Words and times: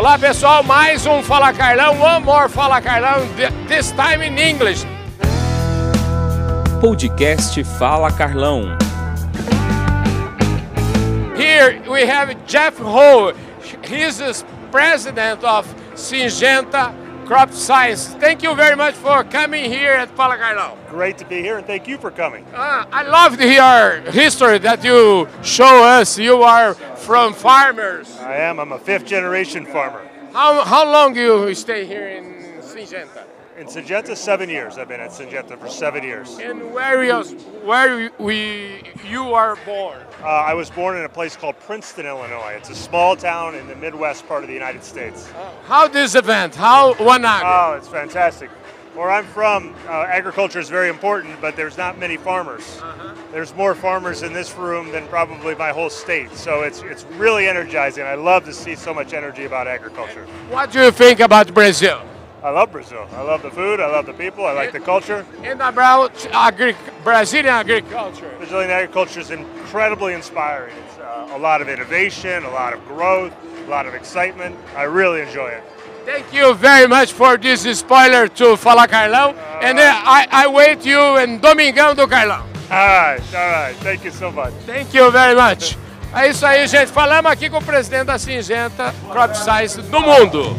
Olá 0.00 0.18
pessoal, 0.18 0.62
mais 0.62 1.04
um 1.04 1.22
Fala 1.22 1.52
Carlão, 1.52 2.00
one 2.00 2.24
more 2.24 2.48
Fala 2.48 2.80
Carlão, 2.80 3.20
this 3.68 3.92
time 3.92 4.26
in 4.26 4.38
English. 4.38 4.86
Podcast 6.80 7.62
Fala 7.78 8.10
Carlão. 8.10 8.78
Here 11.36 11.82
we 11.86 12.06
have 12.06 12.34
Jeff 12.46 12.78
Ho, 12.80 13.34
he's 13.82 14.16
the 14.16 14.42
president 14.70 15.44
of 15.44 15.68
Syngenta 15.94 16.94
Crop 17.30 17.52
Science. 17.52 18.08
Thank 18.14 18.42
you 18.42 18.56
very 18.56 18.74
much 18.74 18.94
for 18.96 19.22
coming 19.22 19.70
here 19.70 19.92
at 19.92 20.10
Fala 20.16 20.36
Carlão. 20.36 20.76
Great 20.88 21.16
to 21.18 21.24
be 21.24 21.40
here 21.40 21.58
and 21.58 21.64
thank 21.64 21.86
you 21.86 21.96
for 21.96 22.10
coming. 22.10 22.44
Uh, 22.52 22.84
I 22.90 23.04
love 23.04 23.38
hear 23.38 24.00
history 24.10 24.58
that 24.58 24.82
you 24.82 25.28
show 25.40 25.84
us. 25.84 26.18
You 26.18 26.42
are 26.42 26.74
from 26.74 27.32
farmers. 27.32 28.16
I 28.18 28.34
am. 28.34 28.58
I'm 28.58 28.72
a 28.72 28.80
fifth 28.80 29.06
generation 29.06 29.64
farmer. 29.64 30.02
How, 30.32 30.64
how 30.64 30.90
long 30.90 31.14
you 31.14 31.54
stay 31.54 31.86
here 31.86 32.08
in 32.08 32.24
Syngenta? 32.62 33.22
In 33.58 33.66
Syngenta, 33.66 34.16
seven 34.16 34.48
years. 34.48 34.78
I've 34.78 34.88
been 34.88 35.00
at 35.00 35.10
Syngenta 35.10 35.58
for 35.58 35.68
seven 35.68 36.02
years. 36.02 36.38
And 36.38 36.72
where 36.72 37.04
you, 37.04 37.22
where 37.64 38.10
we 38.18 38.82
you 39.06 39.34
are 39.34 39.56
born? 39.66 39.98
Uh, 40.22 40.26
I 40.26 40.54
was 40.54 40.70
born 40.70 40.96
in 40.96 41.04
a 41.04 41.08
place 41.08 41.36
called 41.36 41.58
Princeton, 41.60 42.06
Illinois. 42.06 42.54
It's 42.56 42.70
a 42.70 42.74
small 42.74 43.16
town 43.16 43.54
in 43.54 43.66
the 43.66 43.74
Midwest 43.76 44.26
part 44.28 44.42
of 44.42 44.48
the 44.48 44.54
United 44.54 44.84
States. 44.84 45.30
How 45.64 45.88
this 45.88 46.14
event? 46.14 46.54
How 46.54 46.94
one 46.94 47.22
Oh, 47.26 47.74
it's 47.76 47.88
fantastic. 47.88 48.50
Where 48.94 49.10
I'm 49.10 49.26
from, 49.26 49.74
uh, 49.86 50.02
agriculture 50.08 50.58
is 50.58 50.68
very 50.68 50.88
important, 50.88 51.40
but 51.40 51.54
there's 51.54 51.76
not 51.76 51.98
many 51.98 52.16
farmers. 52.16 52.80
Uh-huh. 52.80 53.14
There's 53.30 53.54
more 53.54 53.74
farmers 53.74 54.22
in 54.22 54.32
this 54.32 54.56
room 54.56 54.90
than 54.90 55.06
probably 55.06 55.54
my 55.54 55.70
whole 55.70 55.90
state. 55.90 56.32
So 56.32 56.62
it's 56.62 56.82
it's 56.82 57.04
really 57.16 57.46
energizing. 57.46 58.04
I 58.04 58.14
love 58.14 58.44
to 58.46 58.52
see 58.52 58.74
so 58.74 58.94
much 58.94 59.12
energy 59.12 59.44
about 59.44 59.66
agriculture. 59.66 60.24
What 60.48 60.72
do 60.72 60.82
you 60.82 60.90
think 60.90 61.20
about 61.20 61.52
Brazil? 61.54 62.02
I 62.42 62.50
love 62.50 62.72
Brazil. 62.72 63.06
I 63.16 63.22
love 63.22 63.42
the 63.42 63.50
food. 63.50 63.80
I 63.80 63.86
love 63.86 64.06
the 64.06 64.14
people. 64.14 64.46
I 64.46 64.52
like 64.52 64.72
the 64.72 64.80
culture. 64.80 65.26
And 65.44 65.60
about 65.60 66.12
agri- 66.32 66.74
Brazilian 67.04 67.54
agriculture. 67.54 68.30
Brazilian 68.38 68.70
agriculture 68.70 69.20
is 69.20 69.30
incredibly 69.30 70.14
inspiring. 70.14 70.74
It's 70.86 70.98
uh, 70.98 71.36
a 71.36 71.38
lot 71.38 71.60
of 71.60 71.68
innovation, 71.68 72.44
a 72.44 72.50
lot 72.50 72.72
of 72.72 72.80
growth, 72.88 73.32
a 73.66 73.70
lot 73.70 73.86
of 73.86 73.94
excitement. 73.94 74.56
I 74.74 74.84
really 74.84 75.20
enjoy 75.20 75.48
it. 75.48 75.62
Thank 76.06 76.32
you 76.32 76.54
very 76.54 76.88
much 76.88 77.12
for 77.12 77.36
this 77.36 77.62
spoiler 77.78 78.26
to 78.28 78.56
Fala 78.56 78.88
Carlão. 78.88 79.34
and 79.60 79.76
then 79.78 79.92
I, 79.94 80.26
I 80.32 80.46
wait 80.48 80.84
you 80.86 81.18
in 81.18 81.40
Domingão 81.40 81.94
do 81.94 82.08
Carlão. 82.08 82.42
All 82.70 82.76
right, 82.78 83.20
all 83.34 83.50
right. 83.52 83.76
Thank 83.82 84.04
you 84.04 84.10
so 84.12 84.30
much. 84.32 84.54
Thank 84.64 84.94
you 84.94 85.10
very 85.10 85.34
much. 85.34 85.76
É 86.14 86.28
isso 86.28 86.44
aí, 86.46 86.66
gente. 86.66 86.90
Falamos 86.90 87.30
aqui 87.30 87.50
com 87.50 87.58
o 87.58 87.62
presidente 87.62 88.04
da 88.06 88.18
Syngenta 88.18 88.94
Crop 89.12 89.34
Science 89.36 89.80
do 89.82 90.00
mundo. 90.00 90.56